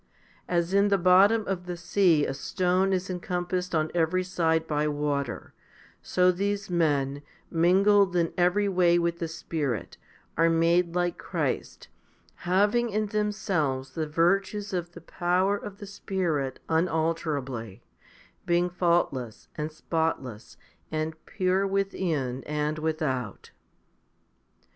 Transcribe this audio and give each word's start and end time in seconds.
As 0.47 0.73
in 0.73 0.87
the 0.87 0.97
bottom 0.97 1.47
of 1.47 1.67
the 1.67 1.77
sea 1.77 2.25
a 2.25 2.33
stone 2.33 2.91
is 2.91 3.07
encompassed 3.07 3.75
on 3.75 3.91
every 3.93 4.23
side 4.23 4.65
by 4.65 4.87
water, 4.87 5.53
so 6.01 6.31
these 6.31 6.71
men, 6.71 7.21
mingled 7.51 8.15
in 8.15 8.33
every 8.35 8.67
way 8.67 8.97
with 8.97 9.19
the 9.19 9.27
Spirit, 9.27 9.97
are 10.37 10.49
made 10.49 10.95
like 10.95 11.19
Christ, 11.19 11.87
having 12.49 12.89
in 12.89 13.05
themselves 13.05 13.91
the 13.91 14.07
virtues 14.07 14.73
of 14.73 14.93
the 14.93 15.01
power 15.01 15.55
of 15.55 15.77
the 15.77 15.85
Spirit 15.85 16.59
unalterably, 16.67 17.83
being 18.47 18.71
faultless 18.71 19.49
and 19.55 19.71
spotless 19.71 20.57
and 20.91 21.13
pure 21.27 21.67
within 21.67 22.43
and 22.45 22.79
without. 22.79 23.51